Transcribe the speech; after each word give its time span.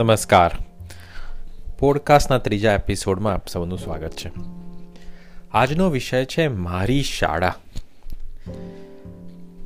નમસ્કાર. 0.00 0.50
પોડકાસ્ટના 1.78 2.38
ત્રીજા 2.38 2.72
એપિસોડમાં 2.72 3.34
આપ 3.34 3.48
સૌનું 3.48 3.78
સ્વાગત 3.78 4.10
છે. 4.10 4.32
આજનો 5.52 5.90
વિષય 5.90 6.24
છે 6.24 6.48
મારી 6.48 7.02
શાળા. 7.02 7.54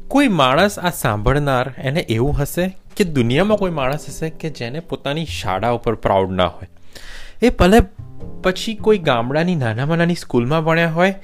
કોઈ 0.08 0.28
માણસ 0.28 0.78
આ 0.78 0.90
સાંભળનાર 0.90 1.74
એને 1.78 2.00
એવું 2.00 2.38
હશે 2.38 2.76
કે 2.96 3.04
દુનિયામાં 3.04 3.58
કોઈ 3.58 3.70
માણસ 3.70 4.08
હશે 4.08 4.30
કે 4.30 4.50
જેને 4.50 4.80
પોતાની 4.80 5.24
શાળા 5.24 5.70
ઉપર 5.70 5.94
પ્રાઉડ 5.94 6.32
ના 6.32 6.46
હોય. 6.46 6.68
એ 7.42 7.50
ભલે 7.50 7.80
પછી 8.42 8.74
કોઈ 8.74 8.98
ગામડાની 8.98 9.54
નાનામાં 9.54 9.98
નાની 9.98 10.14
સ્કૂલમાં 10.14 10.64
ભણ્યા 10.64 10.90
હોય 10.90 11.14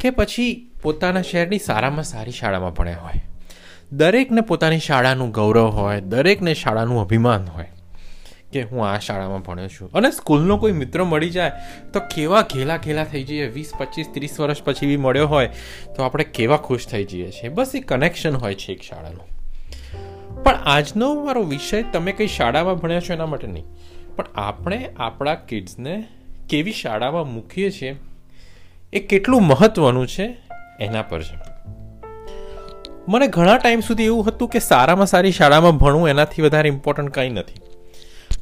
કે 0.00 0.10
પછી 0.10 0.70
પોતાના 0.82 1.22
શહેરની 1.22 1.58
સારામાં 1.58 2.04
સારી 2.04 2.30
શાળામાં 2.30 2.72
ભણ્યા 2.72 2.98
હોય. 2.98 3.22
દરેકને 3.92 4.40
પોતાની 4.40 4.78
શાળાનું 4.78 5.30
ગૌરવ 5.30 5.66
હોય, 5.66 6.00
દરેકને 6.00 6.54
શાળાનું 6.54 7.00
અભિમાન 7.00 7.44
હોય. 7.44 7.66
કે 8.52 8.62
હું 8.62 8.86
આ 8.88 8.98
શાળામાં 8.98 9.40
ભણ્યો 9.40 9.68
છું. 9.68 9.90
અને 9.92 10.10
સ્કૂલનો 10.10 10.56
કોઈ 10.56 10.72
મિત્ર 10.72 11.04
મળી 11.04 11.30
જાય, 11.30 11.52
તો 11.92 12.00
કેવા 12.00 12.42
ઘેલા 12.42 12.76
ઘેલા 12.76 13.04
થઈ 13.04 13.24
જઈએ. 13.24 13.46
વીસ, 13.46 13.72
પચીસ, 13.78 14.06
ત્રીસ 14.14 14.40
વર્ષ 14.40 14.62
પછી 14.62 14.86
બી 14.86 14.96
મળ્યો 14.96 15.28
હોય, 15.28 15.50
તો 15.96 16.02
આપણે 16.02 16.24
કેવા 16.24 16.56
ખુશ 16.56 16.86
થઈ 16.86 17.04
જઈએ 17.04 17.30
છીએ. 17.30 17.48
બસ 17.48 17.72
એ 17.74 17.80
કનેક્શન 17.80 18.36
હોય 18.36 18.54
છે 18.54 18.72
એક 18.72 18.82
શાળાનું. 18.82 20.42
પણ 20.42 20.54
આજનો 20.54 21.14
મારો 21.24 21.42
વિષય 21.42 21.82
તમે 21.82 22.12
કઈ 22.12 22.26
શાળામાં 22.26 22.74
ભણ્યા 22.74 23.00
છો 23.00 23.12
એના 23.12 23.26
માટે 23.26 23.46
નહીં. 23.46 23.64
પણ 24.16 24.26
આપણે 24.34 24.90
આપણા 24.96 25.34
કિડ્સને 25.34 26.04
કેવી 26.48 26.72
શાળામાં 26.72 27.32
મૂકીએ 27.34 27.70
છીએ, 27.70 27.96
એ 28.92 29.00
કેટલું 29.00 29.42
મહત્વનું 29.42 30.06
છે 30.06 30.36
એના 30.80 31.02
પર 31.02 31.22
છે. 31.22 31.38
મને 33.08 33.26
ઘણા 33.26 33.56
ટાઈમ 33.56 33.80
સુધી 33.80 34.04
એવું 34.04 34.28
હતું 34.28 34.48
કે 34.48 34.58
સારામાં 34.58 35.06
સારી 35.06 35.32
શાળામાં 35.32 35.76
ભણવું 35.76 36.08
એનાથી 36.08 36.42
વધારે 36.42 36.68
ઇમ્પોર્ટન્ટ 36.68 37.10
કંઈ 37.10 37.28
નથી. 37.28 37.69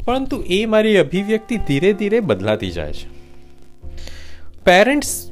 પરંતુ 0.08 0.44
એ 0.46 0.66
મારી 0.66 0.96
અભિવ્યક્તિ 0.96 1.56
ધીરે 1.56 1.92
ધીરે 1.92 2.20
બદલાતી 2.20 2.70
જાય 2.70 2.92
છે. 2.92 3.08
પેરેન્ટ્સ 4.64 5.30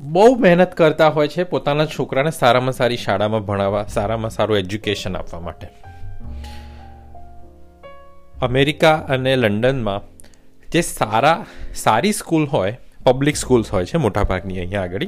બહુ 0.00 0.34
મહેનત 0.34 0.74
કરતા 0.74 1.08
હોય 1.08 1.28
છે 1.28 1.44
પોતાના 1.44 1.86
છોકરાને 1.86 2.30
સારામાં 2.30 2.72
સારી 2.72 2.96
શાળામાં 2.96 3.40
ભણાવવા, 3.40 3.84
સારામાં 3.84 4.30
સારું 4.30 4.58
એજ્યુકેશન 4.58 5.16
આપવા 5.16 5.40
માટે. 5.40 5.66
અમેરિકા 8.42 8.94
અને 8.94 9.36
લંડનમાં 9.36 10.00
જે 10.70 10.80
સારા, 10.80 11.46
સારી 11.74 12.12
સ્કૂલ 12.12 12.46
હોય 12.46 12.78
પબ્લિક 13.04 13.36
સ્કૂલ્સ 13.36 13.72
હોય 13.72 13.84
છે 13.84 13.98
મોટાભાગની 13.98 14.58
અહીંયા 14.58 14.82
આગળ, 14.82 15.04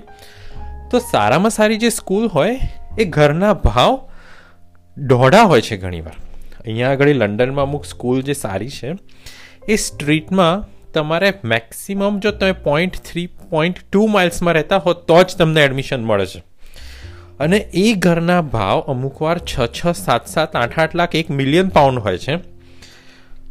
તો 0.90 0.98
સારામાં 0.98 1.50
સારી 1.50 1.76
જે 1.76 1.88
સ્કૂલ 1.88 2.28
હોય 2.28 2.60
એ 2.98 3.04
ઘરના 3.04 3.54
ભાવ 3.54 4.10
દોઢા 4.98 5.42
હોય 5.42 5.60
છે 5.60 5.76
ઘણીવાર. 5.76 6.14
અહીંયા 6.64 6.90
આગળ 6.90 7.08
લંડનમાં 7.08 7.64
અમુક 7.64 7.84
સ્કૂલ 7.84 8.22
જે 8.22 8.32
સારી 8.32 8.68
છે, 8.68 8.94
એ 9.68 9.76
સ્ટ્રીટમાં 9.76 10.64
તમારે 10.92 11.34
મેક્સિમમ 11.44 12.18
જો 12.18 12.30
તમે 12.30 12.52
પોઈન્ટ 12.52 12.94
થ્રી 12.94 13.26
પોઈન્ટ 13.26 13.76
ટુ 13.92 14.06
માઇલ્સમાં 14.06 14.54
રહેતા 14.54 14.76
હો, 14.76 14.92
તો 14.92 15.22
જ 15.22 15.36
તમને 15.36 15.64
એડમિશન 15.64 16.04
મળે 16.04 16.26
છે. 16.26 16.42
અને 17.40 17.56
એ 17.56 17.92
ઘરના 17.92 18.40
ભાવ 18.40 18.80
અમુક 18.80 19.22
વાર 19.22 19.38
છ 19.38 19.66
છ, 19.66 19.86
સાત 19.92 20.26
સાત, 20.26 20.56
આઠ 20.56 20.78
આઠ 20.78 20.94
લાખ, 20.94 21.14
એક 21.14 21.30
મિલિયન 21.30 21.68
પાઉન્ડ 21.68 21.98
હોય 21.98 22.18
છે. 22.18 22.34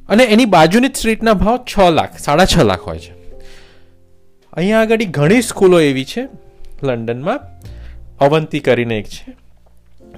અને 0.09 0.23
એની 0.23 0.45
બાજુની 0.45 0.87
જ 0.87 0.95
સ્ટ્રીટના 0.95 1.33
ભાવ 1.33 1.57
છ 1.57 1.79
લાખ, 1.89 2.17
સાડા 2.17 2.45
છ 2.45 2.57
લાખ 2.57 2.81
હોય 2.81 2.99
છે. 2.99 3.13
અહીંયા 4.53 4.81
આગળ 4.81 5.03
ઘણી 5.03 5.41
સ્કૂલો 5.41 5.79
એવી 5.79 6.05
છે, 6.05 6.27
લંડનમાં. 6.83 7.39
અવંતી 8.19 8.59
કરીને 8.59 8.99
એક 8.99 9.05
છે, 9.05 9.35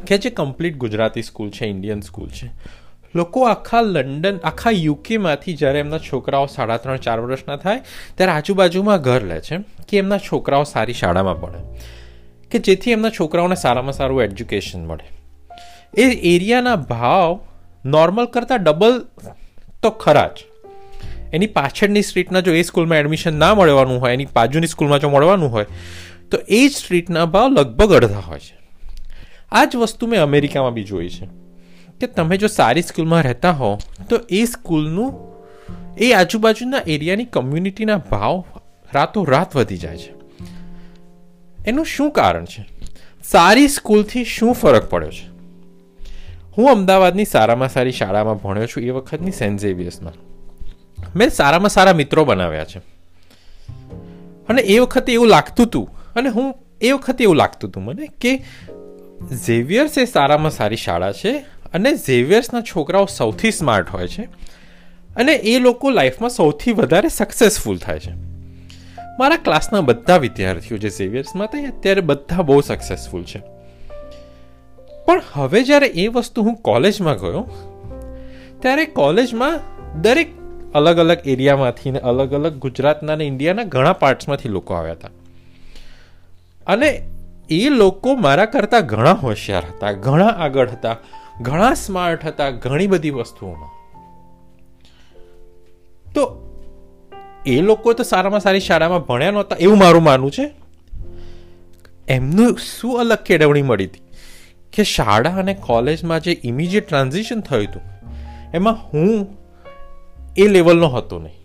કે 0.07 0.17
જે 0.17 0.29
કમ્પ્લીટ 0.29 0.77
ગુજરાતી 0.77 1.21
સ્કૂલ 1.21 1.49
છે 1.49 1.65
ઇન્ડિયન 1.65 2.01
સ્કૂલ 2.01 2.29
છે. 2.29 2.51
લોકો 3.15 3.43
આખા 3.43 3.81
લંડન, 3.81 4.39
આખા 4.43 4.69
યુકેમાંથી 4.69 5.53
જ્યારે 5.53 5.79
એમના 5.79 5.97
છોકરાઓ 5.97 6.45
સાડા 6.45 6.77
ત્રણ, 6.77 6.97
ચાર 6.97 7.19
વર્ષના 7.19 7.55
થાય, 7.55 7.81
ત્યારે 8.15 8.31
આજુબાજુમાં 8.31 9.01
ઘર 9.01 9.21
લે 9.23 9.41
છે 9.41 9.57
કે 9.89 9.97
એમના 9.97 10.17
છોકરાઓ 10.17 10.63
સારી 10.63 10.93
શાળામાં 10.93 11.41
ભણે. 11.41 11.79
કે 12.51 12.59
જેથી 12.59 12.91
એમના 12.91 13.09
છોકરાઓને 13.09 13.55
સારામાં 13.55 13.93
સારું 13.93 14.23
એજ્યુકેશન 14.23 14.85
મળે. 14.85 15.09
એ 16.01 16.35
એરિયાના 16.35 16.75
ભાવ 16.75 17.39
નોર્મલ 17.85 18.25
કરતાં 18.25 18.63
ડબલ 18.63 19.05
તો 19.81 19.89
ખરા 19.89 20.27
જ. 20.27 20.39
એની 21.33 21.47
પાછળની 21.47 22.01
સ્ટ્રીટના 22.01 22.39
જો 22.39 22.53
એ 22.53 22.61
સ્કૂલમાં 22.61 22.97
એડમિશન 22.97 23.39
ના 23.39 23.55
મળવાનું 23.55 24.01
હોય, 24.01 24.13
એની 24.13 24.25
બાજુની 24.25 24.67
સ્કૂલમાં 24.67 24.99
જો 24.99 25.09
મળવાનું 25.09 25.51
હોય, 25.51 25.65
તો 26.31 26.37
એ 26.47 26.67
જ 26.67 26.71
સ્ટ્રીટના 26.71 27.25
ભાવ 27.25 27.51
લગભગ 27.51 27.93
અડધા 27.93 28.19
હોય 28.19 28.39
છે. 28.39 28.57
આ 29.51 29.65
જ 29.65 29.75
વસ્તુ 29.75 30.07
મેં 30.07 30.21
અમેરિકામાં 30.21 30.73
બી 30.73 30.83
જોઈ 30.83 31.09
છે. 31.09 31.44
કે 31.99 32.07
તમે 32.07 32.37
જો 32.37 32.47
સારી 32.47 32.81
સ્કૂલમાં 32.81 33.23
રહેતા 33.23 33.51
હો, 33.51 33.79
તો 34.09 34.19
એ 34.29 34.45
સ્કૂલનું, 34.45 35.35
એ 35.97 36.11
આજુબાજુના 36.11 36.81
એરિયાની 36.87 37.25
કમ્યુનિટીના 37.25 37.97
ભાવ 37.97 38.43
રાતોરાત 38.93 39.55
વધી 39.55 39.77
જાય 39.77 39.97
છે. 39.97 40.13
એનું 41.67 41.85
શું 41.85 42.11
કારણ 42.11 42.45
છે? 42.45 42.65
સારી 43.23 43.67
સ્કૂલથી 43.67 44.25
શું 44.25 44.53
ફરક 44.53 44.89
પડ્યો 44.89 45.11
છે? 45.11 45.35
હું 46.57 46.71
અમદાવાદની 46.71 47.25
સારામાં 47.25 47.69
સારી 47.69 47.91
શાળામાં 47.91 48.35
ભણ્યો 48.35 48.65
છું 48.65 48.83
એ 48.83 48.89
વખતની 48.89 49.31
સેન્ટ 49.31 49.61
ઝેવિયર્સમાં 49.61 50.13
મેં 51.15 51.29
સારામાં 51.29 51.69
સારા 51.69 51.93
મિત્રો 51.93 52.25
બનાવ્યા 52.25 52.63
છે. 52.63 52.79
અને 54.49 54.61
એ 54.61 54.79
વખતે 54.79 55.13
એવું 55.13 55.27
લાગતું 55.27 55.65
હતું 55.65 56.13
અને 56.15 56.29
હું 56.29 56.55
એ 56.81 56.91
વખતે 56.91 57.23
એવું 57.23 57.35
લાગતું 57.35 57.69
હતું 57.69 57.83
મને 57.83 58.07
કે 58.21 58.37
ઝેવિયર્સ 59.45 59.97
એ 59.97 60.05
સારામાં 60.05 60.51
સારી 60.51 60.75
શાળા 60.75 61.11
છે 61.11 61.45
અને 61.75 61.95
ઝેવિયર્સના 61.95 62.61
છોકરાઓ 62.61 63.05
સૌથી 63.05 63.51
સ્માર્ટ 63.51 63.89
હોય 63.89 64.07
છે 64.07 64.23
અને 65.15 65.33
એ 65.33 65.59
લોકો 65.59 65.89
લાઈફમાં 65.89 66.29
સૌથી 66.29 66.71
વધારે 66.71 67.09
સક્સેસફુલ 67.09 67.77
થાય 67.77 67.99
છે. 67.99 68.13
મારા 69.19 69.37
ક્લાસના 69.37 69.81
બધા 69.81 70.17
વિદ્યાર્થીઓ 70.17 70.77
જે 70.77 70.89
ઝેવિયર્સમાં 70.89 71.47
હતા 71.47 71.67
અત્યારે 71.67 72.01
બધા 72.01 72.41
બહુ 72.41 72.61
સક્સેસફુલ 72.61 73.23
છે. 73.23 73.41
પણ 75.05 75.21
હવે 75.33 75.63
જ્યારે 75.63 75.87
એ 75.87 76.07
વસ્તુ 76.07 76.43
હું 76.43 76.55
કોલેજમાં 76.55 77.17
ગયો, 77.17 77.43
ત્યારે 78.59 78.85
કોલેજમાં 78.85 79.59
દરેક 80.01 80.31
અલગ 80.73 80.97
અલગ 80.97 81.27
એરિયામાંથી 81.27 81.91
ને 81.91 81.99
અલગ 81.99 82.33
અલગ 82.33 82.53
ગુજરાતના 82.53 83.13
અને 83.13 83.25
ઇન્ડિયાના 83.25 83.63
ઘણા 83.63 83.93
પાર્ટ્સમાંથી 83.93 84.49
લોકો 84.49 84.73
આવ્યા 84.73 84.93
હતા. 84.93 85.09
અને 86.67 86.89
એ 87.49 87.69
લોકો 87.69 88.15
મારા 88.15 88.45
કરતાં 88.45 88.85
ઘણા 88.85 89.13
હોશિયાર 89.13 89.63
હતા, 89.65 89.91
ઘણા 89.91 90.27
આગળ 90.27 90.69
હતા. 90.69 90.97
ઘણા 91.41 91.73
સ્માર્ટ 91.73 92.25
હતા 92.25 92.49
ઘણી 92.49 92.87
બધી 92.87 93.09
વસ્તુઓમાં. 93.09 93.69
તો 96.13 96.41
એ 97.45 97.61
લોકો 97.61 97.93
તો 97.93 98.03
સારામાં 98.03 98.39
સારી 98.39 98.59
શાળામાં 98.59 99.01
ભણ્યા 99.01 99.31
નહોતા, 99.31 99.55
એવું 99.55 99.77
મારું 99.77 100.03
માનવું 100.03 100.31
છે? 100.31 100.51
એમનું 102.07 102.57
શું 102.57 102.99
અલગ 102.99 103.17
કેળવણી 103.17 103.61
મળી 103.61 103.85
હતી? 103.85 103.99
કે 104.73 104.83
શાળા 104.83 105.29
અને 105.29 105.53
કોલેજમાં 105.53 106.19
જે 106.19 106.41
ઇમિજિએટ 106.43 106.87
ટ્રાન્ઝિશન 106.87 107.39
થયું 107.39 107.63
હતું, 107.63 107.81
એમાં 108.53 108.73
હું 108.73 109.27
એ 110.37 110.47
લેવલનો 110.47 110.87
હતો 110.87 111.19
નહીં. 111.19 111.35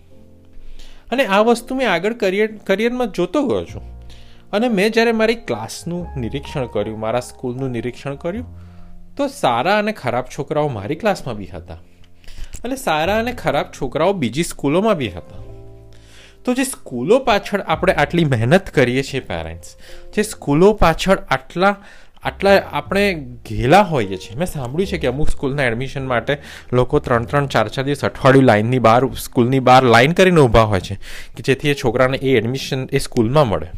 અને 1.12 1.26
આ 1.26 1.38
વસ્તુ 1.38 1.74
મેં 1.74 1.92
આગળ 1.92 2.12
કરિયર 2.12 2.56
કરિયરમાં 2.56 3.12
જોતો 3.12 3.46
ગયો 3.46 3.64
છું. 3.64 3.82
અને 4.52 4.68
મેં 4.68 4.92
જ્યારે 4.92 5.12
મારી 5.12 5.34
ક્લાસનું 5.34 6.06
નિરીક્ષણ 6.16 6.66
કર્યું, 6.66 7.00
મારા 7.00 7.20
સ્કૂલનું 7.20 7.70
નિરીક્ષણ 7.70 8.14
કર્યું 8.14 8.69
તો 9.20 9.26
સારા 9.28 9.78
અને 9.78 9.92
ખરાબ 9.92 10.24
છોકરાઓ 10.38 10.68
મારી 10.68 10.94
ક્લાસમાં 10.94 11.36
બી 11.36 11.46
હતા. 11.46 11.74
અને 12.64 12.76
સારા 12.76 13.18
અને 13.18 13.32
ખરાબ 13.32 13.66
છોકરાઓ 13.80 14.12
બીજી 14.12 14.42
સ્કૂલોમાં 14.42 14.94
બી 14.94 15.08
હતા. 15.08 15.40
તો 16.44 16.54
જે 16.54 16.64
સ્કૂલો 16.64 17.18
પાછળ 17.18 17.60
આપણે 17.60 17.92
આટલી 17.92 18.24
મહેનત 18.24 18.70
કરીએ 18.70 19.02
છીએ 19.02 19.20
પેરેન્ટ્સ 19.20 19.76
જે 20.16 20.22
સ્કૂલો 20.22 20.72
પાછળ 20.72 21.18
આટલા 21.30 21.76
આટલા 22.22 22.62
આપણે 22.72 23.14
ઘેલા 23.48 23.82
હોઈએ 23.82 24.16
છીએ. 24.16 24.36
મેં 24.36 24.46
સાંભળ્યું 24.46 24.86
છે 24.86 24.98
કે 24.98 25.06
અમુક 25.06 25.28
સ્કૂલના 25.28 25.62
એડમિશન 25.62 26.06
માટે 26.06 26.38
લોકો 26.72 26.98
ત્રણ 26.98 27.24
ત્રણ, 27.24 27.46
ચાર 27.46 27.68
ચાર 27.68 27.84
દિવસ 27.84 28.04
અઠવાડિયું 28.04 28.44
લાઇનની 28.44 28.78
બહાર, 28.78 29.02
સ્કૂલની 29.06 29.60
બહાર 29.60 29.82
લાઇન 29.82 30.12
કરીને 30.12 30.40
ઊભા 30.40 30.62
હોય 30.62 30.80
છે 30.80 30.94
કે 31.36 31.42
જેથી 31.42 31.70
એ 31.70 31.74
છોકરાને 31.74 32.16
એ 32.16 32.36
એડમિશન 32.36 32.88
એ 32.92 32.98
સ્કૂલમાં 32.98 33.48
મળે. 33.48 33.68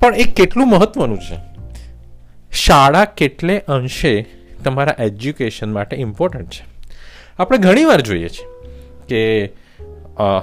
પણ 0.00 0.14
એ 0.14 0.24
કેટલું 0.24 0.70
મહત્વનું 0.70 1.18
છે? 1.18 1.57
શાળા 2.52 3.04
કેટલે 3.04 3.58
અંશે 3.68 4.26
તમારા 4.64 4.94
એજ્યુકેશન 4.98 5.72
માટે 5.72 5.96
ઇમ્પોર્ટન્ટ 5.96 6.50
છે? 6.50 6.64
આપણે 7.38 7.58
ઘણીવાર 7.58 8.00
જોઈએ 8.00 8.28
છીએ 8.28 8.46
કે 9.08 9.22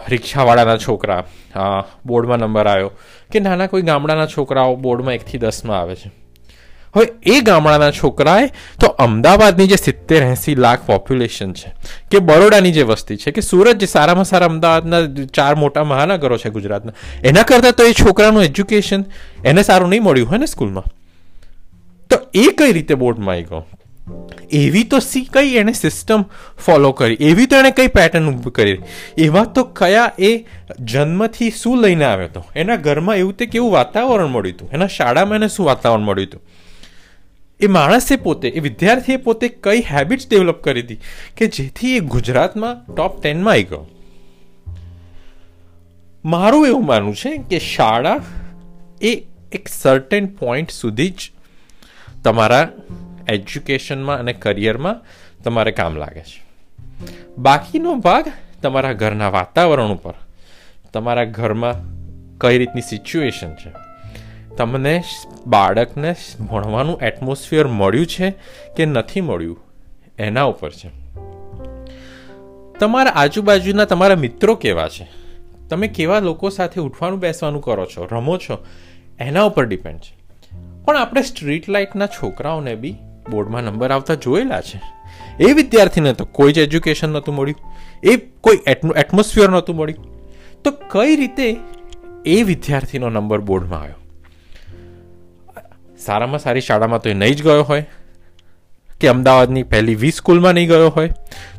રિક્ષાવાળાના 0.10 0.78
છોકરા 0.78 1.24
બોર્ડમાં 2.06 2.40
નંબર 2.40 2.68
આવ્યો 2.68 2.92
કે 3.32 3.40
નાના 3.40 3.68
કોઈ 3.68 3.82
ગામડાના 3.82 4.28
છોકરાઓ 4.28 4.76
બોર્ડમાં 4.76 5.14
એકથી 5.14 5.38
દસમાં 5.38 5.80
આવે 5.80 5.96
છે. 5.96 6.12
હવે 6.96 7.08
એ 7.28 7.42
ગામડાના 7.42 7.92
છોકરાએ 7.92 8.48
તો 8.82 8.88
અમદાવાદની 8.88 9.68
જે 9.68 9.76
સિત્તેર 9.76 10.24
એંસી 10.24 10.56
લાખ 10.56 10.86
પોપ્યુલેશન 10.86 11.54
છે, 11.54 11.72
કે 12.12 12.20
બરોડાની 12.20 12.72
જે 12.72 12.84
વસ્તી 12.84 13.18
છે, 13.18 13.32
કે 13.32 13.42
સુરત 13.42 13.76
જે 13.76 13.86
સારામાં 13.86 14.26
સારા 14.26 14.46
અમદાવાદના 14.46 15.26
ચાર 15.34 15.56
મોટા 15.56 15.84
મહાનગરો 15.84 16.38
છે 16.38 16.50
ગુજરાતના, 16.50 16.94
એના 17.24 17.44
કરતાં 17.44 17.72
તો 17.72 17.84
એ 17.84 17.94
છોકરાનું 17.94 18.44
એજ્યુકેશન 18.44 19.04
એને 19.46 19.64
સારું 19.64 19.90
નહીં 19.90 20.04
મળ્યું 20.04 20.30
હોય 20.30 20.38
ને 20.38 20.46
સ્કૂલમાં? 20.46 20.88
એ 22.36 22.52
કઈ 22.58 22.72
રીતે 22.72 22.96
બોર્ડમાં 22.96 23.34
આવી 23.34 23.44
ગયો 23.44 23.66
એવી 24.52 24.84
તો 24.84 25.00
સી 25.00 25.28
કઈ 25.34 25.56
એણે 25.56 25.72
સિસ્ટમ 25.72 26.22
ફોલો 26.66 26.92
કરી. 26.92 27.18
એવી 27.20 27.46
તો 27.46 27.56
એણે 27.56 27.72
કઈ 27.72 27.88
પેટર્ન 27.88 28.30
ઊભી 28.30 28.52
કરી. 28.52 28.78
એવા 29.18 29.44
તો 29.44 29.64
કયા 29.64 30.12
એ 30.20 30.46
જન્મથી 30.80 31.52
શું 31.52 31.82
લઈને 31.82 32.06
આવ્યો 32.06 32.28
હતો 32.28 32.44
એના 32.56 32.76
ઘરમાં 32.76 33.16
એવું 33.16 33.34
તે 33.34 33.46
કેવું 33.46 33.72
વાતાવરણ 33.72 34.28
મળ્યું 34.28 34.56
હતું? 34.56 34.70
એના 34.72 34.88
શાળામાં 34.88 35.36
એને 35.36 35.48
શું 35.48 35.66
વાતાવરણ 35.66 36.04
મળ્યું 36.04 36.28
હતું? 36.28 36.42
એ 37.62 37.68
માણસે 37.68 38.16
પોતે, 38.16 38.48
એ 38.50 38.60
વિદ્યાર્થીએ 38.60 39.18
પોતે 39.18 39.50
કઈ 39.50 39.82
હેબિટ્સ 39.82 40.30
ડેવલપ 40.30 40.64
કરી 40.64 40.82
હતી 40.82 41.00
કે 41.38 41.48
જેથી 41.48 41.98
એ 41.98 42.00
ગુજરાતમાં 42.00 42.96
ટોપ 42.96 43.22
ટેનમાં 43.22 43.52
આવી 43.52 43.64
ગયો 43.64 43.88
મારું 46.26 46.68
એવું 46.68 46.86
માનવું 46.86 47.16
છે 47.16 47.38
કે 47.38 47.60
શાળા 47.60 48.20
એ 49.02 49.14
એક 49.52 49.68
સર્ટેન 49.68 50.28
પોઈન્ટ 50.28 50.70
સુધી 50.72 51.10
જ 51.10 51.32
તમારા 52.26 52.70
એજ્યુકેશનમાં 53.30 54.20
અને 54.20 54.34
કરિયરમાં 54.34 55.02
તમારે 55.44 55.72
કામ 55.72 55.98
લાગે 55.98 56.22
છે. 56.22 56.46
બાકીનો 57.38 57.96
ભાગ 57.96 58.32
તમારા 58.62 58.94
ઘરના 58.94 59.30
વાતાવરણ 59.30 59.92
ઉપર, 59.92 60.14
તમારા 60.94 61.24
ઘરમાં 61.24 61.74
કઈ 62.38 62.58
રીતની 62.58 62.82
સિચ્યુએશન 62.82 63.56
છે, 63.56 63.72
તમને 64.58 65.04
બાળકને 65.48 66.16
ભણવાનું 66.40 67.00
એટમોસ્ફિયર 67.02 67.68
મળ્યું 67.68 68.08
છે 68.08 68.34
કે 68.78 68.86
નથી 68.86 69.22
મળ્યું, 69.22 69.60
એના 70.20 70.44
ઉપર 70.44 70.70
છે. 70.70 70.90
તમારા 72.80 73.12
આજુબાજુના 73.12 73.86
તમારા 73.86 74.16
મિત્રો 74.16 74.56
કેવા 74.56 74.90
છે? 74.90 75.08
તમે 75.70 75.88
કેવા 75.88 76.20
લોકો 76.20 76.50
સાથે 76.50 76.82
ઉઠવાનું 76.82 77.20
બેસવાનું 77.20 77.62
કરો 77.62 77.86
છો, 77.86 78.08
રમો 78.12 78.38
છો? 78.38 78.66
એના 79.20 79.44
ઉપર 79.44 79.66
ડિપેન્ડ 79.66 80.00
છે. 80.00 80.15
પણ 80.86 80.98
આપણે 80.98 81.22
સ્ટ્રીટ 81.22 81.70
લાઇટના 81.70 82.08
છોકરાઓને 82.08 82.76
બી 82.76 82.96
બોર્ડમાં 83.30 83.64
નંબર 83.64 83.92
આવતા 83.92 84.16
જોયેલા 84.16 84.62
છે. 84.62 84.82
એ 85.40 85.54
વિદ્યાર્થીને 85.54 86.14
તો 86.14 86.26
કોઈ 86.26 86.54
જ 86.54 86.58
એજ્યુકેશન 86.58 87.10
નહોતું 87.10 87.36
મળ્યું. 87.36 87.74
એ 88.04 88.16
કોઈ 88.42 88.60
એટમોસ્ફિયર 88.96 89.50
નહોતું 89.50 89.76
મળ્યું. 89.76 90.06
તો 90.64 90.72
કઈ 90.72 91.16
રીતે 91.16 91.56
એ 92.26 92.44
વિદ્યાર્થીનો 92.44 93.10
નંબર 93.10 93.42
બોર્ડમાં 93.42 93.82
આવ્યો? 93.82 94.02
સારામાં 95.98 96.40
સારી 96.40 96.62
શાળામાં 96.62 97.02
તો 97.02 97.10
એ 97.10 97.14
નહીં 97.14 97.36
જ 97.36 97.44
ગયો 97.44 97.64
હોય, 97.64 97.86
કે 99.00 99.08
અમદાવાદની 99.08 99.64
પહેલી 99.64 99.96
વી 99.96 100.12
સ્કૂલમાં 100.12 100.54
નહીં 100.54 100.68
ગયો 100.68 100.90
હોય. 100.90 101.10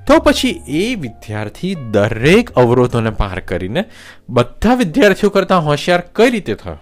તો 0.06 0.18
પછી 0.18 0.50
એ 0.68 0.94
વિદ્યાર્થી 0.94 1.74
દરેક 1.74 2.50
અવરોધોને 2.50 3.10
પાર 3.10 3.40
કરીને 3.40 3.84
બધા 4.28 4.74
વિદ્યાર્થીઓ 4.74 5.30
કરતાં 5.30 5.64
હોશિયાર 5.64 6.02
કઈ 6.12 6.30
રીતે 6.30 6.54
થયો? 6.54 6.78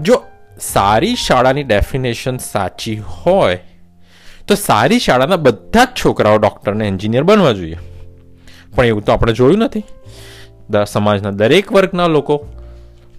જો 0.00 0.22
સારી 0.60 1.14
શાળાની 1.16 1.62
ડેફિનેશન 1.62 2.36
સાચી 2.36 2.96
હોય, 2.96 3.58
તો 4.48 4.54
સારી 4.54 4.98
શાળાના 4.98 5.36
બધા 5.36 5.84
જ 5.84 5.88
છોકરાઓ 6.04 6.38
ડૉક્ટર 6.38 6.74
ને 6.74 6.88
એન્જિનિયર 6.88 7.22
બનવા 7.22 7.52
જોઈએ. 7.52 7.78
પણ 8.74 8.84
એવું 8.84 9.04
તો 9.04 9.12
આપણે 9.12 9.32
જોયું 9.32 9.58
નથી. 9.58 9.84
સમાજના 10.88 11.30
દરેક 11.30 11.72
વર્ગના 11.72 12.06
લોકો 12.06 12.46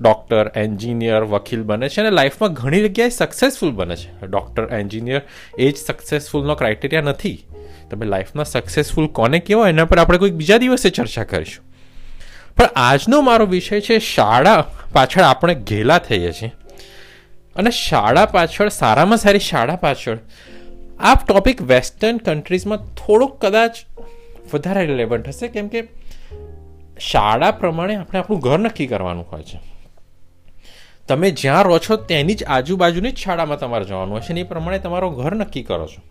ડૉક્ટર 0.01 0.51
એન્જિનિયર 0.55 1.23
વકીલ 1.23 1.63
બને 1.63 1.89
છે 1.89 2.01
અને 2.01 2.11
લાઈફમાં 2.11 2.53
ઘણી 2.53 2.83
જગ્યાએ 2.83 3.09
સક્સેસફુલ 3.09 3.71
બને 3.71 3.95
છે. 3.95 4.27
ડૉક્ટર 4.27 4.63
એન્જિનિયર 4.73 5.21
એ 5.59 5.71
જ 5.71 5.77
સક્સેસફુલનો 5.77 6.55
ક્રાઇટેરિયા 6.55 7.01
નથી. 7.01 7.45
તમે 7.91 8.05
લાઈફમાં 8.05 8.45
સક્સેસફુલ 8.45 9.07
કોને 9.07 9.39
કહેવાય 9.39 9.69
એના 9.69 9.85
પર 9.85 9.99
આપણે 9.99 10.17
કોઈક 10.17 10.33
બીજા 10.33 10.57
દિવસે 10.57 10.89
ચર્ચા 10.89 11.23
કરીશું. 11.23 11.65
પણ 12.55 12.69
આજનો 12.75 13.21
મારો 13.21 13.45
વિષય 13.45 13.81
છે 13.81 13.99
શાળા 13.99 14.65
પાછળ 14.93 15.21
આપણે 15.21 15.55
ઘેલા 15.55 15.97
થઈએ 15.97 16.31
છીએ. 16.31 16.51
અને 17.55 17.71
શાળા 17.71 18.25
પાછળ, 18.25 18.69
સારામાં 18.69 19.17
સારી 19.17 19.39
શાળા 19.39 19.75
પાછળ, 19.75 20.17
આ 20.99 21.15
ટોપિક 21.15 21.61
વેસ્ટર્ન 21.61 22.17
કન્ટ્રીઝમાં 22.17 22.77
થોડોક 22.77 23.45
કદાચ 23.45 23.77
વધારે 24.53 24.85
રિલેવન્ટ 24.85 25.27
હશે, 25.27 25.47
કેમ 25.47 25.67
કે 25.67 25.83
શાળા 26.99 27.51
પ્રમાણે 27.51 27.95
આપણે 27.95 28.19
આપણું 28.19 28.39
ઘર 28.39 28.59
નક્કી 28.59 28.87
કરવાનું 28.87 29.25
હોય 29.31 29.43
છે. 29.43 29.59
તમે 31.07 31.31
જ્યાં 31.31 31.63
રહો 31.63 31.77
છો 31.77 31.95
તેની 31.95 32.33
જ 32.33 32.43
આજુબાજુની 32.43 33.11
જ 33.11 33.17
શાળામાં 33.17 33.59
તમારે 33.59 33.85
જવાનું 33.85 34.17
હશે 34.17 34.33
ને 34.33 34.39
એ 34.39 34.43
પ્રમાણે 34.43 34.79
તમારો 34.79 35.09
ઘર 35.09 35.35
નક્કી 35.35 35.63
કરો 35.63 35.87
છો. 35.87 36.01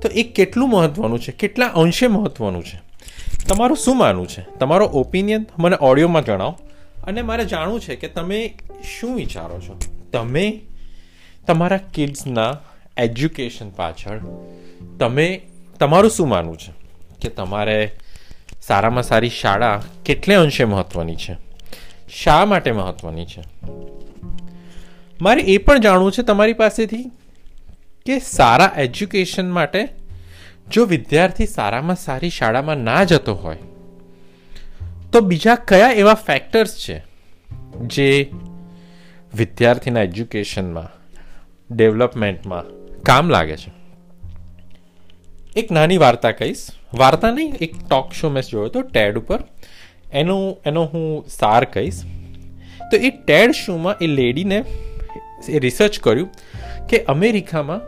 તો 0.00 0.08
એ 0.08 0.22
કેટલું 0.22 0.70
મહત્વનું 0.70 1.20
છે? 1.20 1.32
કેટલા 1.32 1.66
અંશે 1.66 2.06
મહત્વનું 2.06 2.64
છે? 2.64 2.80
તમારું 3.48 3.76
શું 3.76 3.98
માનવું 3.98 4.28
છે? 4.28 4.46
તમારો 4.58 4.86
ઓપિનિયન 4.86 5.46
મને 5.58 5.76
ઓડિયોમાં 5.80 6.24
જણાવો. 6.24 6.58
અને 7.04 7.22
મારે 7.22 7.44
જાણવું 7.44 7.80
છે 7.80 7.96
કે 7.96 8.08
તમે 8.08 8.54
શું 8.98 9.14
વિચારો 9.14 9.60
છો? 9.60 9.80
તમે 10.12 10.60
તમારા 11.46 11.76
કિડ્સના 11.76 12.58
એજ્યુકેશન 12.96 13.70
પાછળ 13.70 14.20
તમે, 14.98 15.40
તમારું 15.78 16.10
શું 16.10 16.28
માનવું 16.28 16.58
છે? 16.58 16.72
કે 17.20 17.28
તમારે 17.28 17.96
સારામાં 18.62 19.02
સારી 19.02 19.28
શાળા 19.28 19.82
કેટલે 20.04 20.34
અંશે 20.34 20.64
મહત્વની 20.64 21.16
છે? 21.16 21.36
શા 22.12 22.44
માટે 22.44 22.72
મહત્વની 22.72 23.26
છે? 23.26 23.42
મારે 25.20 25.40
એ 25.40 25.58
પણ 25.58 25.78
જાણવું 25.78 26.12
છે 26.12 26.22
તમારી 26.22 26.52
પાસેથી 26.52 27.02
કે 28.06 28.18
સારા 28.18 28.72
એજ્યુકેશન 28.76 29.50
માટે 29.50 29.88
જો 30.72 30.84
વિદ્યાર્થી 30.84 31.46
સારામાં 31.46 31.96
સારી 31.96 32.30
શાળામાં 32.30 32.76
ના 32.76 33.04
જતો 33.04 33.34
હોય, 33.34 33.56
તો 35.12 35.20
બીજા 35.20 35.54
કયા 35.54 35.90
એવા 35.90 36.14
ફેક્ટર્સ 36.14 36.76
છે 36.76 37.04
જે 37.80 38.30
વિદ્યાર્થીના 39.34 40.02
એજ્યુકેશનમાં, 40.02 40.88
ડેવલપમેન્ટમાં 41.76 42.64
કામ 43.02 43.30
લાગે 43.30 43.56
છે. 43.56 43.72
એક 45.56 45.72
નાની 45.72 45.98
વાર્તા 45.98 46.30
કહીશ. 46.30 46.66
વાર્તા 46.94 47.30
નહીં, 47.30 47.54
એક 47.60 47.74
ટોક 47.90 48.12
શો 48.12 48.30
મેં 48.30 48.42
જોયો 48.42 48.66
હતો 48.66 48.82
ટેડ 48.82 49.18
ઉપર. 49.18 49.38
એનો 50.12 50.56
એનો 50.66 50.84
હું 50.84 51.24
સાર 51.28 51.64
કહીશ. 51.64 52.02
તો 52.90 52.96
એ 52.96 53.10
ટેડ 53.10 53.50
શોમાં 53.50 53.94
એ 54.00 54.06
લેડીને 54.06 54.64
એ 55.48 55.58
રિસર્ચ 55.58 56.00
કર્યું 56.00 56.28
કે 56.88 57.04
અમેરિકામાં 57.04 57.80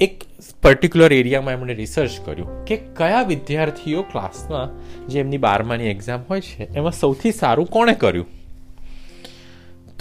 એક 0.00 0.24
પર્ટિક્યુલર 0.62 1.12
એરિયામાં 1.12 1.52
એમણે 1.52 1.74
રિસર્ચ 1.74 2.10
કર્યું 2.24 2.64
કે 2.64 2.76
કયા 2.76 3.22
વિદ્યાર્થીઓ 3.22 4.02
ક્લાસમાં 4.02 4.68
જે 5.08 5.20
એમની 5.20 5.38
બારમાની 5.38 5.84
એક્ઝામ 5.84 6.24
હોય 6.30 6.40
છે, 6.40 6.74
એમાં 6.74 6.92
સૌથી 6.92 7.32
સારું 7.32 7.66
કોણે 7.66 7.94
કર્યું? 7.94 8.26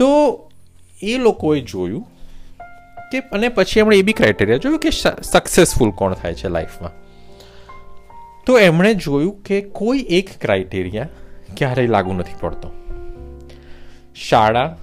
તો 0.03 0.51
એ 1.03 1.17
લોકોએ 1.17 1.61
જોયું 1.61 2.07
કે, 3.11 3.19
અને 3.19 3.49
પછી 3.49 3.79
એમણે 3.79 3.97
એ 3.97 4.01
બી 4.01 4.13
ક્રાઇટેરિયા 4.13 4.57
જોયું 4.57 4.79
કે 4.79 4.89
સક્સેસફુલ 5.21 5.91
કોણ 5.91 6.13
થાય 6.13 6.33
છે 6.33 6.47
લાઈફમાં 6.47 6.91
તો 8.45 8.59
એમણે 8.59 8.93
જોયું 8.93 9.41
કે 9.41 9.61
કોઈ 9.61 10.05
એક 10.09 10.29
ક્રાઇટેરિયા 10.41 11.09
ક્યારેય 11.57 11.87
લાગુ 11.87 12.13
નથી 12.13 12.33
પડતો. 12.39 12.71
શાળા 14.15 14.77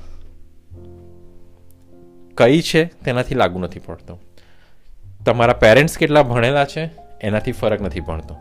કઈ 2.36 2.60
છે 2.60 2.84
તેનાથી 2.84 3.34
લાગુ 3.34 3.58
નથી 3.58 3.78
પડતો. 3.78 4.18
તમારા 5.26 5.52
પેરેન્ટ્સ 5.52 5.98
કેટલા 5.98 6.22
ભણેલા 6.22 6.64
છે 6.64 6.90
એનાથી 7.20 7.52
ફરક 7.52 7.80
નથી 7.80 8.00
પડતો. 8.00 8.36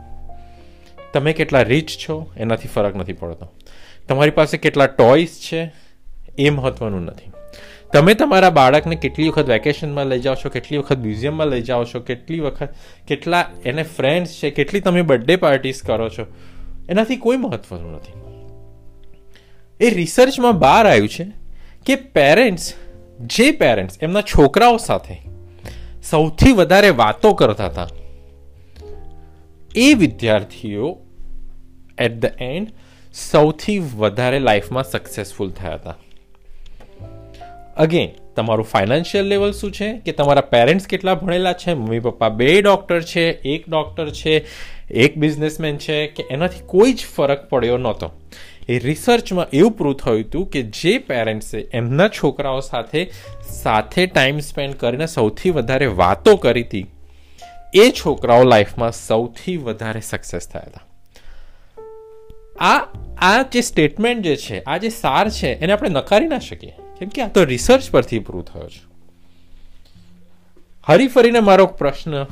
તમે 1.12 1.32
કેટલા 1.32 1.62
રીચ 1.62 1.88
છો 1.88 2.32
એનાથી 2.36 2.68
ફરક 2.68 2.96
નથી 2.96 3.12
પડતો. 3.12 3.48
તમારી 4.08 4.30
પાસે 4.30 4.56
કેટલા 4.56 4.86
ટોયસ 4.86 5.40
છે 5.52 5.89
એ 6.40 6.50
મહત્વનું 6.50 7.04
નથી. 7.04 7.30
તમે 7.92 8.12
તમારા 8.14 8.50
બાળકને 8.50 8.96
કેટલી 8.96 9.28
વખત 9.28 9.48
વેકેશનમાં 9.48 10.06
લઈ 10.06 10.20
જાઓ 10.20 10.34
છો, 10.34 10.48
કેટલી 10.48 10.78
વખત 10.78 10.98
મ્યુઝિયમમાં 10.98 11.48
લઈ 11.48 11.62
જાઓ 11.62 11.84
છો, 11.84 12.00
કેટલી 12.00 12.40
વખત 12.40 12.70
કેટલા 13.08 13.44
એને 13.64 13.84
ફ્રેન્ડ્સ 13.96 14.34
છે, 14.40 14.50
કેટલી 14.50 14.80
તમે 14.80 15.02
બર્થડે 15.02 15.36
પાર્ટીસ 15.36 15.82
કરો 15.82 16.08
છો, 16.08 16.26
એનાથી 16.88 17.16
કોઈ 17.16 17.36
મહત્વનું 17.36 17.92
નથી. 17.96 18.16
એ 19.80 19.90
રિસર્ચમાં 19.90 20.58
બહાર 20.58 20.84
આવ્યું 20.86 21.08
છે 21.08 21.26
કે 21.86 21.96
પેરેન્ટ્સ 22.14 22.66
જે 23.30 23.46
પેરેન્ટ્સ 23.52 24.02
એમના 24.02 24.24
છોકરાઓ 24.32 24.76
સાથે 24.78 25.16
સૌથી 26.10 26.52
વધારે 26.52 26.90
વાતો 26.96 27.32
કરતા 27.34 27.66
હતા, 27.66 27.88
એ 29.76 29.88
વિદ્યાર્થીઓ 29.94 30.92
એટ 31.98 32.14
ધ 32.22 32.44
એન્ડ 32.44 32.68
સૌથી 33.14 33.78
વધારે 33.96 34.38
લાઈફમાં 34.38 34.84
સક્સેસફુલ 34.84 35.50
થયા 35.50 35.74
હતા. 35.74 35.98
અગેન 37.76 38.08
તમારું 38.36 38.64
ફાઇનાન્શિયલ 38.64 39.24
લેવલ 39.24 39.52
શું 39.52 39.72
છે? 39.72 39.98
કે 39.98 40.12
તમારા 40.12 40.40
પેરેન્ટ્સ 40.40 40.86
કેટલા 40.86 41.14
ભણેલા 41.14 41.52
છે? 41.52 41.74
મમ્મી 41.74 42.00
પપ્પા 42.00 42.28
બે 42.28 42.60
ડૉક્ટર 42.62 43.02
છે, 43.02 43.30
એક 43.30 43.68
ડૉક્ટર 43.68 44.10
છે, 44.10 44.46
એક 44.90 45.16
બિઝનેસમેન 45.16 45.76
છે, 45.76 46.06
કે 46.06 46.24
એનાથી 46.30 46.60
કોઈ 46.66 46.92
જ 46.92 47.06
ફરક 47.16 47.48
પડ્યો 47.48 47.76
નહોતો. 47.76 48.10
એ 48.68 48.78
રિસર્ચમાં 48.78 49.46
એવું 49.52 49.72
પ્રૂવ 49.72 49.94
થયું 49.94 50.20
હતું 50.20 50.50
કે 50.50 50.62
જે 50.62 50.98
પેરેન્ટ્સે 50.98 51.60
એમના 51.72 52.08
છોકરાઓ 52.08 52.60
સાથે 52.60 53.10
સાથે 53.48 54.06
ટાઈમ 54.06 54.38
સ્પેન્ડ 54.38 54.74
કરીને 54.74 55.06
સૌથી 55.06 55.50
વધારે 55.50 55.86
વાતો 55.86 56.36
કરી 56.36 56.62
હતી, 56.62 56.86
એ 57.74 57.90
છોકરાઓ 57.90 58.42
લાઈફમાં 58.42 58.92
સૌથી 58.92 59.56
વધારે 59.56 60.00
સક્સેસ 60.00 60.48
થયા 60.48 60.62
હતા. 60.66 60.80
આ 62.58 62.86
આ 63.18 63.42
જે 63.42 63.60
સ્ટેટમેન્ટ 63.60 64.22
જે 64.22 64.36
છે, 64.36 64.62
આ 64.62 64.76
જે 64.76 64.88
સાર 64.88 65.28
છે, 65.28 65.52
એને 65.52 65.72
આપણે 65.72 65.88
નકારી 65.88 66.26
ના 66.26 66.38
શકીએ. 66.38 66.72
કેમ 67.00 67.08
કે 67.08 67.22
આ 67.22 67.28
તો 67.28 67.44
રિસર્ચ 67.44 67.90
પરથી 67.90 68.18
પ્રૂવ 68.18 68.42
થયો 68.42 68.68
છે. 68.68 68.84
હરી 70.86 71.08
ફરીને 71.08 71.40
મારો 71.40 71.66
પ્રશ્ન 71.66 72.24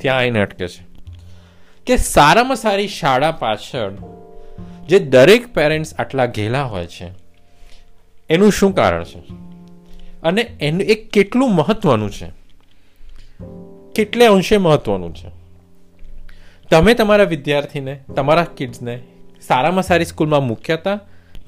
ત્યાં 0.00 0.16
આવીને 0.16 0.40
અટકે 0.40 0.68
છે. 0.68 0.88
કે 1.86 1.96
સારામાં 1.96 2.56
સારી 2.56 2.88
શાળા 2.88 3.32
પાછળ 3.32 3.92
જે 4.88 4.98
દરેક 4.98 5.54
પેરેન્ટ્સ 5.54 5.94
આટલા 5.94 6.26
ઘેલા 6.26 6.64
હોય 6.64 6.86
છે, 6.86 7.10
એનું 8.30 8.52
શું 8.52 8.74
કારણ 8.74 9.04
છે? 9.04 9.18
અને 10.22 10.40
એનું 10.40 10.82
એ 10.82 10.94
કેટલું 10.94 11.54
મહત્વનું 11.54 12.10
છે? 12.10 12.32
કેટલે 13.94 14.26
અંશે 14.26 14.56
મહત્વનું 14.56 15.14
છે? 15.14 15.30
તમે 16.70 16.94
તમારા 16.94 17.24
વિદ્યાર્થીને, 17.24 18.00
તમારા 18.16 18.44
કિડ્સને 18.44 19.02
સારામાં 19.46 19.82
સારી 19.82 20.04
સ્કૂલમાં 20.04 20.44
મૂક્યા 20.44 20.76
હતા 20.76 21.00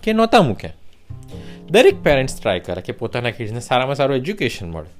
કે 0.02 0.12
નહોતા 0.12 0.42
મૂક્યા? 0.42 0.72
દરેક 1.70 2.02
પેરેન્ટ્સ 2.02 2.40
ટ્રાય 2.40 2.60
કરે 2.60 2.82
કે 2.82 2.92
પોતાના 2.92 3.30
કિડ્સને 3.30 3.60
સારામાં 3.60 3.94
સારું 3.94 4.16
એજ્યુકેશન 4.16 4.70
મળે. 4.70 4.90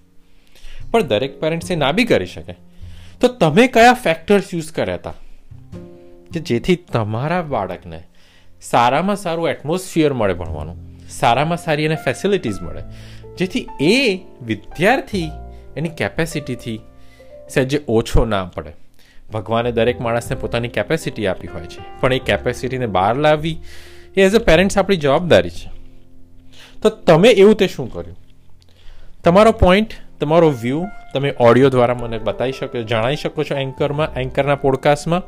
પણ 0.90 1.02
દરેક 1.02 1.40
પેરેન્ટ્સ 1.40 1.70
એ 1.70 1.76
ના 1.76 1.92
બી 1.92 2.04
કરી 2.04 2.26
શકે. 2.26 2.54
તો 3.20 3.28
તમે 3.28 3.66
કયા 3.66 3.92
ફેક્ટર્સ 3.92 4.54
યુઝ 4.54 4.72
કર્યા 4.72 4.94
હતા? 4.94 5.14
કે 6.34 6.40
જેથી 6.40 6.76
તમારા 6.76 7.42
બાળકને 7.42 8.02
સારામાં 8.62 9.16
સારું 9.16 9.48
એટમોસ્ફિયર 9.48 10.12
મળે 10.12 10.34
ભણવાનું, 10.34 10.98
સારામાં 11.08 11.58
સારી 11.58 11.84
એને 11.84 11.94
ફેસિલિટીઝ 11.94 12.60
મળે. 12.62 12.82
જેથી 13.36 13.68
એ 13.80 14.20
વિદ્યાર્થી 14.42 15.30
એની 15.76 15.88
કેપેસિટીથી 15.88 16.80
સહેજે 17.48 17.80
ઓછો 17.88 18.24
ના 18.24 18.44
પડે. 18.44 18.72
ભગવાને 19.32 19.72
દરેક 19.72 20.00
માણસને 20.00 20.36
પોતાની 20.36 20.68
કેપેસિટી 20.68 21.26
આપી 21.26 21.46
હોય 21.46 21.66
છે. 21.66 22.00
પણ 22.00 22.12
એ 22.12 22.18
કેપેસિટીને 22.18 22.86
બહાર 22.86 23.16
લાવવી 23.16 23.58
એ 24.16 24.22
એઝ 24.22 24.34
અ 24.34 24.38
પેરેન્ટ્સ 24.38 24.78
આપણી 24.78 24.96
જવાબદારી 24.96 25.50
છે. 25.50 25.79
તો 26.82 26.90
તમે 26.90 27.30
એવું 27.30 27.54
તે 27.54 27.66
શું 27.68 27.92
કર્યું? 27.92 28.16
તમારો 29.24 29.52
પોઈન્ટ 29.52 29.94
તમારો 30.20 30.48
વ્યૂ 30.62 30.84
તમે 31.14 31.30
ઓડિયો 31.40 31.70
દ્વારા 31.70 31.94
મને 31.94 32.18
બતાવી 32.18 32.52
શકો, 32.52 32.82
જણાવી 32.82 33.16
શકો 33.16 33.44
છો 33.44 33.54
એન્કરમાં 33.54 34.14
એન્કરના 34.14 34.54
પોડકાસ્ટમાં 34.54 35.22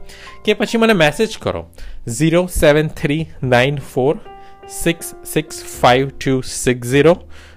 કે 0.44 0.54
પછી 0.54 0.78
મને 0.78 0.92
મેસેજ 0.92 1.38
કરો. 1.38 1.62
Zero 2.09 2.42
seven 2.47 2.88
three 2.88 3.26
nine 3.42 3.78
four 3.94 4.18
six 4.68 5.14
six 5.25 5.62
five 5.80 6.09
two 6.09 6.40
six 6.40 6.88
zero 6.88 7.14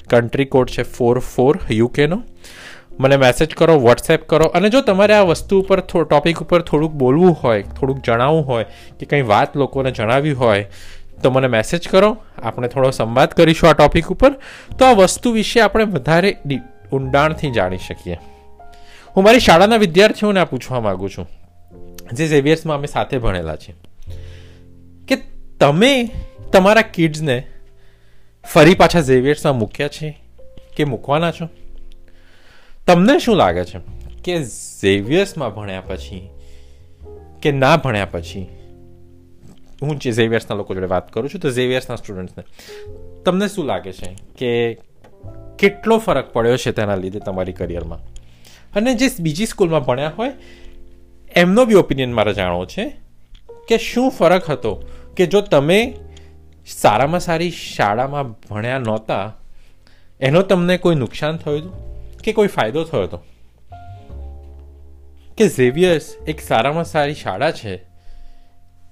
country 0.10 0.46
code 0.46 0.70
છે 0.70 0.84
ફોર 0.84 1.20
ફોર 1.20 1.60
યુકેનો 1.72 2.24
મને 3.00 3.18
મેસેજ 3.18 3.56
કરો 3.56 3.74
વોટ્સએપ 3.80 4.28
કરો, 4.30 4.46
અને 4.46 4.70
જો 4.70 4.82
તમારે 4.82 5.14
આ 5.14 5.22
વસ્તુ 5.22 5.60
ઉપર 5.62 5.80
ટોપિક 5.80 6.42
ઉપર 6.42 6.62
થોડુંક 6.62 6.94
બોલવું 6.94 7.34
હોય, 7.44 7.64
થોડુંક 7.64 8.04
જણાવવું 8.06 8.46
હોય, 8.48 8.66
કે 9.00 9.06
કંઈ 9.06 9.22
વાત 9.22 9.58
લોકોને 9.58 9.92
જણાવી 9.92 10.32
હોય 10.32 10.66
તો 11.24 11.32
મને 11.32 11.48
મેસેજ 11.48 11.88
કરો, 11.88 12.18
આપણે 12.44 12.68
થોડો 12.68 12.90
સંવાદ 12.92 13.30
કરીશું 13.30 13.70
આ 13.70 13.74
ટોપિક 13.74 14.08
ઉપર. 14.08 14.32
તો 14.80 14.86
આ 14.86 14.92
વસ્તુ 14.92 15.32
વિશે 15.32 15.62
આપણે 15.62 15.84
વધારે 15.84 16.38
ઊંડાણથી 16.94 17.52
જાણી 17.52 17.78
શકીએ. 17.78 18.18
હું 19.18 19.24
મારી 19.24 19.40
શાળાના 19.40 19.78
વિદ્યાર્થીઓને 19.78 20.40
આ 20.40 20.46
પૂછવા 20.46 20.80
માગું 20.80 21.10
છું, 21.10 21.28
જે 22.14 22.28
ઝેવિયર્સમાં 22.28 22.78
અમે 22.78 22.88
સાથે 22.88 23.18
ભણેલા 23.18 23.56
છીએ. 23.56 23.76
કે 25.08 25.16
તમે 25.60 26.10
તમારા 26.54 26.82
કિડ્સને 26.82 27.44
ફરી 28.54 28.76
પાછા 28.76 29.02
ઝેવિયર્સમાં 29.02 29.58
મૂક્યા 29.58 29.88
છે 29.88 30.10
કે 30.78 30.84
મૂકવાના 30.84 31.32
છો? 31.32 31.50
તમને 32.88 33.20
શું 33.20 33.36
લાગે 33.36 33.66
છે 33.66 33.80
કે 34.24 34.44
ઝેવિયર્સમાં 34.82 35.56
ભણ્યા 35.56 35.82
પછી 35.82 36.30
કે 37.42 37.52
ના 37.52 37.78
ભણ્યા 37.78 38.06
પછી 38.06 38.48
હું 39.82 40.00
જે 40.00 40.12
ઝેવિયર્સના 40.12 40.58
લોકો 40.58 40.74
જોડે 40.74 40.88
વાત 40.88 41.12
કરું 41.12 41.30
છું 41.30 41.42
તો 41.42 41.50
ઝેવિયર્સના 41.50 41.96
સ્ટુડન્ટ્સને 41.96 42.44
તમને 43.26 43.48
શું 43.48 43.66
લાગે 43.66 43.92
છે 43.92 44.10
કે 44.38 44.52
કેટલો 45.58 45.98
ફરક 46.00 46.28
પડ્યો 46.34 46.58
છે 46.58 46.72
તેના 46.72 46.96
લીધે 46.96 47.20
તમારી 47.20 47.54
કરિયરમાં 47.54 48.02
અને 48.76 48.96
જે 48.96 49.10
બીજી 49.20 49.46
સ્કૂલમાં 49.46 49.84
ભણ્યા 49.84 50.16
હોય 50.18 50.34
એમનો 51.36 51.66
બી 51.66 51.76
ઓપિનિયન 51.76 52.14
મારે 52.14 52.34
જાણવો 52.34 52.66
છે 52.66 52.86
કે 53.68 53.78
શું 53.78 54.10
ફરક 54.10 54.50
હતો 54.50 54.74
કે 55.16 55.28
જો 55.28 55.42
તમે 55.42 55.80
સારામાં 56.68 57.22
સારી 57.22 57.52
શાળામાં 57.52 58.36
ભણ્યા 58.50 58.80
નહોતા 58.80 59.26
એનો 60.20 60.42
તમને 60.42 60.78
કોઈ 60.78 60.96
નુકસાન 60.96 61.38
થયું 61.38 61.72
કે 62.24 62.34
કોઈ 62.34 62.48
ફાયદો 62.48 62.84
થયો 62.84 63.04
હતો 63.04 63.20
કે 65.38 65.48
ઝેવિયર્સ 65.48 66.08
એક 66.28 66.42
સારામાં 66.42 66.86
સારી 66.86 67.14
શાળા 67.14 67.52
છે 67.52 67.74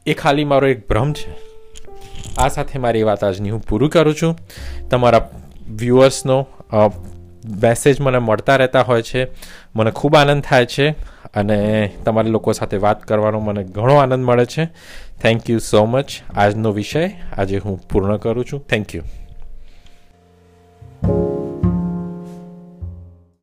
એ 0.05 0.13
ખાલી 0.13 0.43
મારો 0.43 0.67
એક 0.67 0.87
ભ્રમ 0.87 1.13
છે. 1.13 1.31
આ 2.37 2.47
સાથે 2.47 2.79
મારી 2.79 3.03
વાત 3.03 3.23
આજની 3.23 3.49
હું 3.49 3.61
પૂરું 3.61 3.89
કરું 3.89 4.15
છું. 4.15 4.37
તમારા 4.89 5.29
વ્યુઅર્સનો 5.69 6.47
મેસેજ 7.63 8.01
મને 8.01 8.17
મળતા 8.17 8.55
રહેતા 8.55 8.81
હોય 8.81 9.01
છે. 9.01 9.27
મને 9.75 9.91
ખૂબ 9.91 10.15
આનંદ 10.15 10.43
થાય 10.43 10.65
છે 10.65 10.89
અને 11.35 11.91
તમારા 12.05 12.29
લોકો 12.29 12.51
સાથે 12.51 12.77
વાત 12.77 13.03
કરવાનો 13.03 13.39
મને 13.39 13.63
ઘણો 13.63 13.95
આનંદ 13.95 14.25
મળે 14.25 14.45
છે. 14.45 14.65
થેન્ક 15.21 15.49
યુ 15.49 15.59
સો 15.59 15.85
મચ 15.85 16.11
આજનો 16.35 16.71
વિષય 16.71 17.11
આજે 17.37 17.57
હું 17.57 17.87
પૂર્ણ 17.87 18.17
કરું 18.17 18.45
છું. 18.45 18.67
Thank 18.67 18.95
you 18.95 19.01